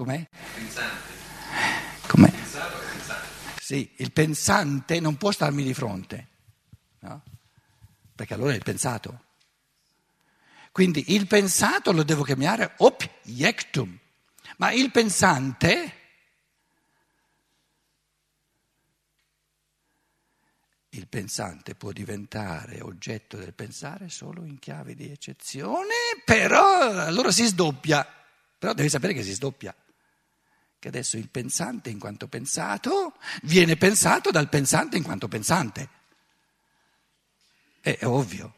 Com'è? 0.02 0.28
Pensante. 0.56 1.14
Com'è? 2.08 2.32
Pensato 2.32 2.80
pensante. 2.92 3.28
Sì, 3.60 3.94
il 3.98 4.12
pensante 4.12 5.00
non 5.00 5.16
può 5.16 5.30
starmi 5.30 5.62
di 5.62 5.76
fronte, 5.76 6.28
no? 7.02 7.22
perché 8.16 8.34
allora 8.34 8.54
è 8.54 8.56
il 8.56 8.64
pensato. 8.64 9.26
Quindi 10.72 11.14
il 11.14 11.28
pensato 11.28 11.92
lo 11.92 12.02
devo 12.02 12.24
chiamare 12.24 12.74
objectum, 12.78 13.96
ma 14.58 14.72
il 14.72 14.90
pensante, 14.90 15.94
il 20.90 21.08
pensante 21.08 21.76
può 21.76 21.92
diventare 21.92 22.82
oggetto 22.82 23.38
del 23.38 23.54
pensare 23.54 24.10
solo 24.10 24.46
in 24.46 24.58
chiave 24.58 24.96
di 24.96 25.12
eccezione, 25.12 25.94
però 26.26 27.04
allora 27.04 27.30
si 27.30 27.46
sdoppia. 27.46 28.16
Però 28.62 28.74
devi 28.74 28.90
sapere 28.90 29.14
che 29.14 29.24
si 29.24 29.34
sdoppia, 29.34 29.76
che 30.82 30.88
adesso 30.88 31.16
il 31.16 31.30
pensante 31.30 31.92
in 31.92 32.00
quanto 32.00 32.28
pensato 32.28 33.14
viene 33.44 33.78
pensato 33.78 34.32
dal 34.32 34.50
pensante 34.50 34.98
in 34.98 35.04
quanto 35.04 35.28
pensante. 35.28 35.90
È, 37.80 38.00
è 38.00 38.06
ovvio. 38.08 38.56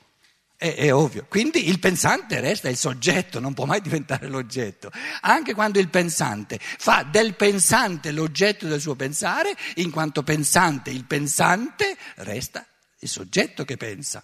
È, 0.56 0.74
è, 0.74 0.94
ovvio. 0.94 1.26
Quindi 1.28 1.68
il 1.68 1.80
pensante 1.80 2.40
resta 2.40 2.70
il 2.70 2.78
soggetto, 2.78 3.42
non 3.42 3.54
può 3.54 3.66
mai 3.66 3.82
diventare 3.82 4.30
l'oggetto. 4.30 4.90
Anche 5.20 5.54
quando 5.54 5.80
il 5.80 5.90
pensante 5.90 6.60
fa 6.62 7.04
del 7.04 7.36
pensante 7.36 8.12
l'oggetto 8.12 8.68
del 8.68 8.80
suo 8.80 8.96
pensare, 8.96 9.54
in 9.76 9.92
quanto 9.92 10.24
pensante 10.24 10.92
il 10.92 11.04
pensante 11.04 11.98
resta 12.16 12.66
il 13.00 13.10
soggetto 13.10 13.66
che 13.66 13.76
pensa. 13.76 14.24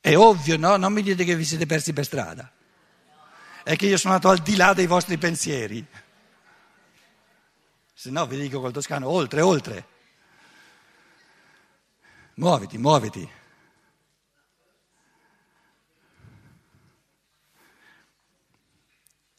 È 0.00 0.16
ovvio, 0.16 0.56
no? 0.56 0.76
Non 0.76 0.92
mi 0.92 1.02
dite 1.02 1.22
che 1.22 1.36
vi 1.36 1.44
siete 1.44 1.64
persi 1.64 1.92
per 1.92 2.04
strada 2.04 2.55
è 3.66 3.74
che 3.74 3.86
io 3.86 3.96
sono 3.96 4.14
andato 4.14 4.32
al 4.32 4.44
di 4.44 4.54
là 4.54 4.74
dei 4.74 4.86
vostri 4.86 5.18
pensieri. 5.18 5.84
Se 7.92 8.10
no 8.10 8.24
vi 8.28 8.38
dico 8.38 8.60
col 8.60 8.70
toscano, 8.70 9.08
oltre, 9.08 9.40
oltre. 9.40 9.88
Muoviti, 12.34 12.78
muoviti. 12.78 13.28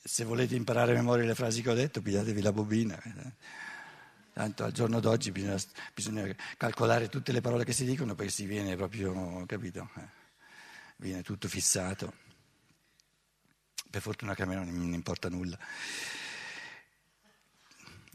Se 0.04 0.26
volete 0.26 0.56
imparare 0.56 0.92
a 0.92 0.96
memoria 0.96 1.26
le 1.26 1.34
frasi 1.34 1.62
che 1.62 1.70
ho 1.70 1.74
detto, 1.74 2.02
pigliatevi 2.02 2.42
la 2.42 2.52
bobina. 2.52 3.02
Tanto 4.34 4.66
al 4.66 4.74
giorno 4.74 5.00
d'oggi 5.00 5.32
bisogna, 5.32 5.58
bisogna 5.94 6.36
calcolare 6.58 7.08
tutte 7.08 7.32
le 7.32 7.40
parole 7.40 7.64
che 7.64 7.72
si 7.72 7.86
dicono 7.86 8.14
perché 8.14 8.34
si 8.34 8.46
viene 8.46 8.76
proprio, 8.76 9.46
capito? 9.46 9.90
Eh, 9.96 10.08
viene 10.98 11.22
tutto 11.22 11.48
fissato. 11.48 12.27
Per 13.90 14.02
fortuna 14.02 14.36
che 14.36 14.44
a 14.44 14.46
me 14.46 14.56
non 14.56 14.94
importa 14.94 15.30
nulla. 15.30 15.58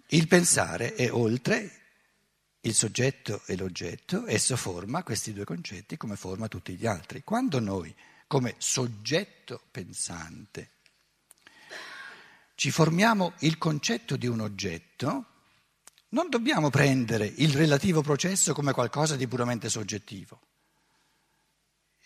Il 0.09 0.29
pensare 0.29 0.95
è 0.95 1.11
oltre 1.11 1.81
il 2.61 2.75
soggetto 2.75 3.43
e 3.47 3.57
l'oggetto, 3.57 4.27
esso 4.27 4.57
forma 4.57 5.03
questi 5.03 5.33
due 5.33 5.45
concetti 5.45 5.97
come 5.97 6.17
forma 6.17 6.49
tutti 6.49 6.75
gli 6.75 6.87
altri. 6.87 7.23
Quando 7.25 7.59
noi, 7.59 7.95
come 8.27 8.55
soggetto 8.59 9.63
pensante, 9.71 10.71
ci 12.55 12.71
formiamo 12.71 13.33
il 13.41 13.59
concetto 13.59 14.17
di 14.17 14.27
un 14.27 14.41
oggetto, 14.41 15.27
non 16.11 16.29
dobbiamo 16.29 16.71
prendere 16.71 17.27
il 17.37 17.53
relativo 17.53 18.03
processo 18.03 18.53
come 18.53 18.73
qualcosa 18.73 19.17
di 19.17 19.27
puramente 19.27 19.69
soggettivo. 19.69 20.41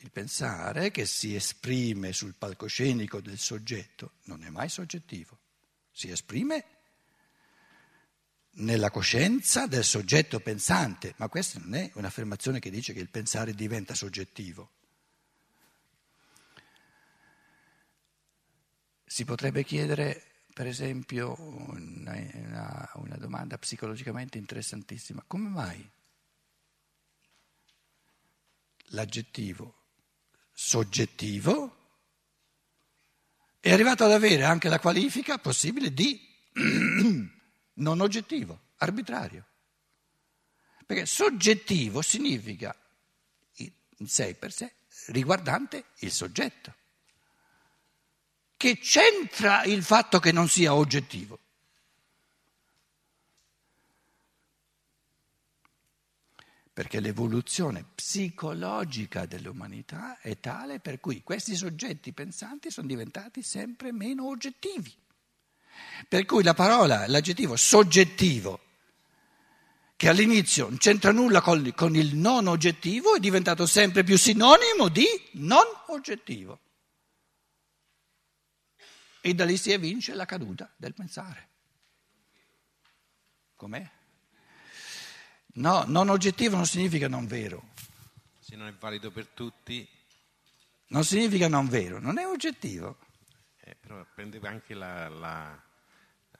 Il 0.01 0.11
pensare 0.11 0.91
che 0.91 1.07
si 1.07 1.35
esprime 1.35 2.13
sul 2.13 2.35
palcoscenico 2.35 3.21
del 3.21 3.39
soggetto 3.39 4.13
non 4.25 4.45
è 4.45 4.51
mai 4.51 4.69
soggettivo, 4.69 5.39
si 5.91 6.11
esprime 6.11 6.65
nella 8.59 8.91
coscienza 8.91 9.67
del 9.67 9.85
soggetto 9.85 10.41
pensante, 10.41 11.15
ma 11.17 11.29
questa 11.29 11.59
non 11.59 11.75
è 11.75 11.91
un'affermazione 11.95 12.59
che 12.59 12.71
dice 12.71 12.93
che 12.93 13.01
il 13.01 13.11
pensare 13.11 13.55
diventa 13.55 13.95
soggettivo. 13.95 14.71
Si 19.05 19.25
potrebbe 19.25 19.65
chiedere, 19.65 20.45
per 20.53 20.67
esempio, 20.67 21.37
una, 21.39 22.13
una, 22.35 22.91
una 22.95 23.17
domanda 23.17 23.59
psicologicamente 23.59 24.37
interessantissima, 24.39 25.25
come 25.27 25.49
mai 25.49 25.91
l'aggettivo 28.91 29.86
soggettivo, 30.59 31.77
è 33.61 33.71
arrivato 33.71 34.05
ad 34.05 34.13
avere 34.13 34.45
anche 34.45 34.71
la 34.71 34.81
qualifica 34.81 35.37
possibile 35.37 35.93
di 35.93 36.19
non 37.75 38.01
oggettivo, 38.01 38.61
arbitrario. 38.79 39.45
Perché 40.87 41.05
soggettivo 41.05 42.01
significa 42.01 42.75
in 43.99 44.09
sé 44.09 44.35
per 44.35 44.53
sé 44.53 44.73
riguardante 45.09 45.87
il 45.99 46.11
soggetto, 46.11 46.75
che 48.57 48.79
c'entra 48.79 49.65
il 49.65 49.83
fatto 49.83 50.21
che 50.21 50.33
non 50.33 50.49
sia 50.49 50.75
oggettivo. 50.75 51.41
Perché 56.77 57.01
l'evoluzione 57.01 57.87
psicologica 57.95 59.25
dell'umanità 59.25 60.19
è 60.21 60.39
tale 60.39 60.79
per 60.79 61.01
cui 61.01 61.23
questi 61.23 61.57
soggetti 61.57 62.13
pensanti 62.13 62.71
sono 62.71 62.87
diventati 62.87 63.43
sempre 63.43 63.93
meno 63.93 64.29
oggettivi. 64.29 64.95
Per 66.07 66.27
cui 66.27 66.43
la 66.43 66.53
parola, 66.53 67.07
l'aggettivo 67.07 67.57
soggettivo, 67.57 68.61
che 69.97 70.09
all'inizio 70.11 70.69
non 70.69 70.77
c'entra 70.77 71.13
nulla 71.13 71.41
con, 71.41 71.73
con 71.75 71.97
il 71.97 72.15
non 72.15 72.47
oggettivo, 72.47 73.17
è 73.17 73.21
diventato 73.21 73.65
sempre 73.65 74.05
più 74.05 74.19
sinonimo 74.19 74.89
di 74.89 75.07
non 75.33 75.65
oggettivo. 75.87 76.61
E 79.23 79.33
da 79.33 79.47
lì 79.47 79.57
si 79.57 79.73
evince 79.73 80.13
la 80.13 80.27
caduta 80.27 80.71
del 80.77 80.93
pensare. 80.93 81.49
Com'è? 83.55 83.96
No, 85.57 85.85
non 85.87 86.09
oggettivo 86.09 86.57
non 86.57 86.67
significa 86.67 87.09
non 87.09 87.27
vero. 87.27 87.71
Se 88.41 88.57
non 88.57 88.67
è 88.69 88.73
valido 88.79 89.11
per 89.11 89.27
tutti. 89.27 89.87
Non 90.89 91.05
significa 91.05 91.49
non 91.49 91.67
vero, 91.69 91.99
non 91.99 92.19
è 92.19 92.27
oggettivo. 92.27 92.99
Eh, 93.61 93.75
però 93.75 94.05
prendeva 94.15 94.49
anche 94.49 94.75
la, 94.75 95.09
la, 95.09 95.63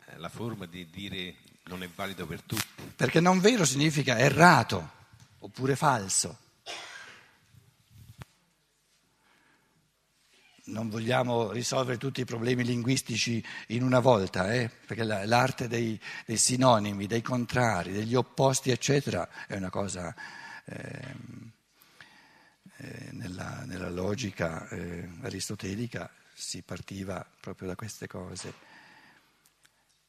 eh, 0.07 0.19
la 0.19 0.29
forma 0.29 0.67
di 0.67 0.89
dire 0.91 1.37
non 1.65 1.83
è 1.83 1.89
valido 1.89 2.27
per 2.27 2.43
tutti. 2.43 2.67
Perché 2.95 3.21
non 3.21 3.41
vero 3.41 3.65
significa 3.65 4.19
errato 4.19 4.93
oppure 5.39 5.77
falso. 5.77 6.39
Non 10.77 10.91
vogliamo 10.91 11.53
risolvere 11.53 11.97
tutti 11.97 12.21
i 12.21 12.27
problemi 12.27 12.63
linguistici 12.63 13.43
in 13.69 13.83
una 13.83 13.99
volta, 13.99 14.53
eh? 14.53 14.69
perché 14.69 15.05
l'arte 15.05 15.69
dei, 15.69 15.99
dei, 16.27 16.37
sinonimi, 16.37 17.07
dei 17.07 17.23
contrari, 17.23 17.93
degli 17.93 18.15
opposti, 18.15 18.71
eccetera, 18.71 19.27
è 19.47 19.57
una 19.57 19.71
cosa 19.71 20.15
eh, 20.67 21.15
eh, 22.77 23.09
nella, 23.13 23.63
nella, 23.65 23.89
logica 23.89 24.69
eh, 24.69 25.09
aristotelica 25.23 26.11
si 26.35 26.61
partiva 26.61 27.27
proprio 27.41 27.69
da 27.69 27.75
queste 27.75 28.07
cose. 28.07 28.53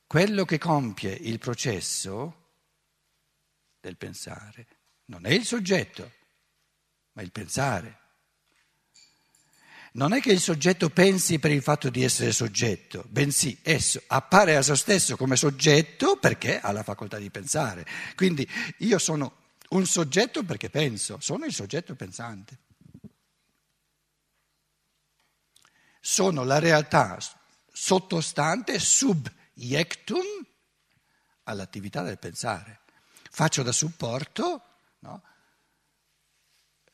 Quello 0.05 0.43
che 0.43 0.57
compie 0.57 1.13
il 1.13 1.39
processo 1.39 2.45
del 3.79 3.95
pensare 3.95 4.67
non 5.05 5.25
è 5.25 5.31
il 5.31 5.45
soggetto, 5.45 6.11
ma 7.13 7.21
il 7.21 7.31
pensare. 7.31 7.99
Non 9.97 10.13
è 10.13 10.21
che 10.21 10.31
il 10.31 10.39
soggetto 10.39 10.91
pensi 10.91 11.39
per 11.39 11.49
il 11.49 11.63
fatto 11.63 11.89
di 11.89 12.03
essere 12.03 12.31
soggetto, 12.31 13.03
bensì 13.07 13.59
esso 13.63 13.99
appare 14.05 14.55
a 14.55 14.61
se 14.61 14.75
stesso 14.75 15.17
come 15.17 15.35
soggetto 15.35 16.17
perché 16.17 16.59
ha 16.59 16.71
la 16.71 16.83
facoltà 16.83 17.17
di 17.17 17.31
pensare. 17.31 17.83
Quindi 18.15 18.47
io 18.77 18.99
sono 18.99 19.45
un 19.69 19.87
soggetto 19.87 20.43
perché 20.43 20.69
penso, 20.69 21.17
sono 21.19 21.45
il 21.45 21.53
soggetto 21.53 21.95
pensante. 21.95 22.59
Sono 25.99 26.43
la 26.43 26.59
realtà 26.59 27.17
sottostante, 27.73 28.77
subiectum 28.77 30.45
all'attività 31.45 32.03
del 32.03 32.19
pensare. 32.19 32.81
Faccio 33.31 33.63
da 33.63 33.71
supporto, 33.71 34.61
no? 34.99 35.23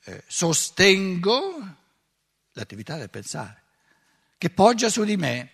eh, 0.06 0.24
sostengo 0.26 1.82
l'attività 2.54 2.98
del 2.98 3.10
pensare, 3.10 3.64
che 4.38 4.50
poggia 4.50 4.90
su 4.90 5.04
di 5.04 5.18
me. 5.18 5.52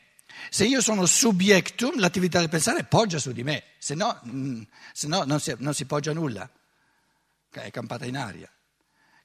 Se 0.49 0.65
io 0.65 0.81
sono 0.81 1.05
subiectum, 1.05 1.99
l'attività 1.99 2.39
del 2.39 2.49
pensare 2.49 2.83
poggia 2.83 3.17
su 3.17 3.31
di 3.31 3.43
me, 3.43 3.63
se 3.77 3.95
no, 3.95 4.21
mm, 4.27 4.61
se 4.93 5.07
no 5.07 5.23
non, 5.23 5.39
si, 5.39 5.53
non 5.57 5.73
si 5.73 5.85
poggia 5.85 6.13
nulla, 6.13 6.49
è 7.49 7.71
campata 7.71 8.05
in 8.05 8.15
aria. 8.15 8.49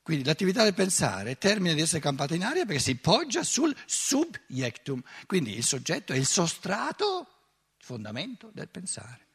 Quindi 0.02 0.24
l'attività 0.24 0.64
del 0.64 0.74
pensare 0.74 1.38
termina 1.38 1.72
di 1.72 1.80
essere 1.80 2.00
campata 2.00 2.34
in 2.34 2.44
aria 2.44 2.66
perché 2.66 2.80
si 2.80 2.96
poggia 2.96 3.42
sul 3.42 3.74
subiectum, 3.86 5.02
quindi 5.26 5.56
il 5.56 5.64
soggetto 5.64 6.12
è 6.12 6.16
il 6.16 6.26
sostrato, 6.26 7.26
il 7.78 7.84
fondamento 7.84 8.50
del 8.52 8.68
pensare. 8.68 9.26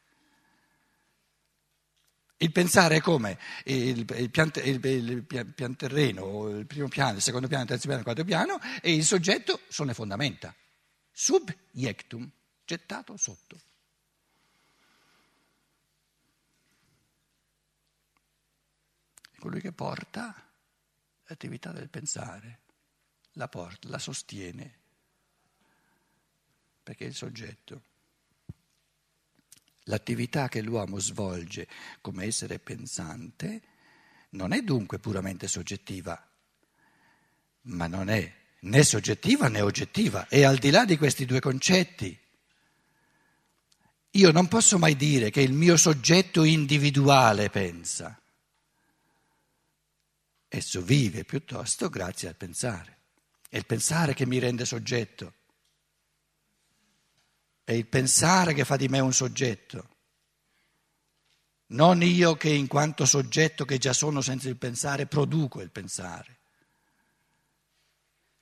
Il 2.42 2.52
pensare 2.52 2.96
è 2.96 3.00
come 3.02 3.38
il, 3.64 3.98
il, 4.16 4.30
pian, 4.30 4.50
il, 4.64 4.82
il 4.82 5.24
pian 5.24 5.76
terreno, 5.76 6.48
il 6.48 6.64
primo 6.64 6.88
piano, 6.88 7.16
il 7.16 7.22
secondo 7.22 7.48
piano, 7.48 7.64
il 7.64 7.68
terzo 7.68 7.82
piano, 7.84 7.98
il 7.98 8.04
quarto 8.04 8.24
piano, 8.24 8.58
e 8.80 8.94
il 8.94 9.04
soggetto 9.04 9.60
sono 9.68 9.88
le 9.88 9.94
fondamenta. 9.94 10.54
Subiectum, 11.12 12.30
gettato 12.64 13.18
sotto. 13.18 13.60
Colui 19.38 19.60
che 19.60 19.72
porta 19.72 20.50
l'attività 21.26 21.72
del 21.72 21.90
pensare, 21.90 22.60
la 23.32 23.48
porta, 23.48 23.86
la 23.90 23.98
sostiene. 23.98 24.78
perché 26.82 27.04
è 27.04 27.08
il 27.08 27.14
soggetto. 27.14 27.82
L'attività 29.90 30.46
che 30.46 30.62
l'uomo 30.62 31.00
svolge 31.00 31.66
come 32.00 32.24
essere 32.24 32.60
pensante 32.60 33.60
non 34.30 34.52
è 34.52 34.62
dunque 34.62 35.00
puramente 35.00 35.48
soggettiva, 35.48 36.30
ma 37.62 37.88
non 37.88 38.08
è 38.08 38.32
né 38.60 38.84
soggettiva 38.84 39.48
né 39.48 39.60
oggettiva, 39.60 40.28
è 40.28 40.44
al 40.44 40.58
di 40.58 40.70
là 40.70 40.84
di 40.84 40.96
questi 40.96 41.24
due 41.24 41.40
concetti. 41.40 42.16
Io 44.12 44.30
non 44.30 44.46
posso 44.46 44.78
mai 44.78 44.94
dire 44.94 45.30
che 45.30 45.40
il 45.40 45.52
mio 45.52 45.76
soggetto 45.76 46.44
individuale 46.44 47.50
pensa. 47.50 48.16
Esso 50.46 50.82
vive 50.82 51.24
piuttosto 51.24 51.88
grazie 51.88 52.28
al 52.28 52.36
pensare. 52.36 52.98
È 53.48 53.56
il 53.56 53.66
pensare 53.66 54.14
che 54.14 54.24
mi 54.24 54.38
rende 54.38 54.64
soggetto. 54.64 55.34
È 57.70 57.74
il 57.74 57.86
pensare 57.86 58.52
che 58.52 58.64
fa 58.64 58.74
di 58.74 58.88
me 58.88 58.98
un 58.98 59.12
soggetto. 59.12 59.90
Non 61.66 62.02
io 62.02 62.34
che 62.34 62.48
in 62.48 62.66
quanto 62.66 63.04
soggetto 63.04 63.64
che 63.64 63.78
già 63.78 63.92
sono 63.92 64.20
senza 64.22 64.48
il 64.48 64.56
pensare 64.56 65.06
produco 65.06 65.60
il 65.60 65.70
pensare. 65.70 66.38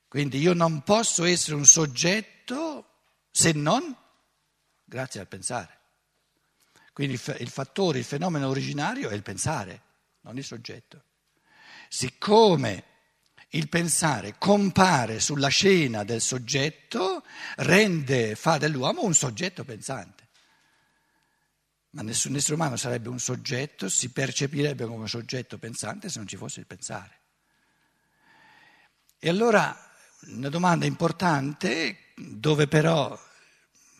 Quindi 0.08 0.38
io 0.38 0.54
non 0.54 0.82
posso 0.82 1.24
essere 1.24 1.56
un 1.56 1.66
soggetto 1.66 2.86
se 3.30 3.52
non 3.52 3.94
grazie 4.82 5.20
al 5.20 5.28
pensare. 5.28 5.78
Quindi 6.94 7.20
il 7.40 7.50
fattore, 7.50 7.98
il 7.98 8.04
fenomeno 8.04 8.48
originario 8.48 9.10
è 9.10 9.14
il 9.14 9.22
pensare, 9.22 9.82
non 10.22 10.38
il 10.38 10.44
soggetto. 10.44 11.02
Siccome 11.90 12.84
il 13.50 13.68
pensare 13.68 14.36
compare 14.38 15.20
sulla 15.20 15.48
scena 15.48 16.04
del 16.04 16.20
soggetto, 16.20 17.24
rende, 17.56 18.34
fa 18.34 18.58
dell'uomo 18.58 19.04
un 19.04 19.14
soggetto 19.14 19.64
pensante. 19.64 20.26
Ma 21.90 22.02
nessun 22.02 22.36
essere 22.36 22.54
umano 22.54 22.76
sarebbe 22.76 23.08
un 23.08 23.18
soggetto, 23.18 23.88
si 23.88 24.10
percepirebbe 24.10 24.84
come 24.84 25.06
soggetto 25.06 25.56
pensante 25.58 26.10
se 26.10 26.18
non 26.18 26.28
ci 26.28 26.36
fosse 26.36 26.60
il 26.60 26.66
pensare. 26.66 27.20
E 29.18 29.28
allora 29.28 29.76
una 30.26 30.50
domanda 30.50 30.84
importante, 30.84 32.12
dove 32.14 32.68
però 32.68 33.18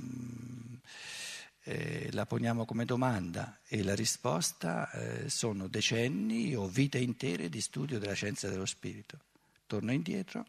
mm, 0.02 0.74
eh, 1.62 2.08
la 2.12 2.26
poniamo 2.26 2.66
come 2.66 2.84
domanda 2.84 3.60
e 3.66 3.82
la 3.82 3.94
risposta 3.94 4.90
eh, 4.90 5.30
sono 5.30 5.66
decenni 5.68 6.54
o 6.54 6.66
vite 6.68 6.98
intere 6.98 7.48
di 7.48 7.60
studio 7.62 7.98
della 7.98 8.12
scienza 8.12 8.48
dello 8.48 8.66
spirito. 8.66 9.27
Torno 9.68 9.92
indietro. 9.92 10.46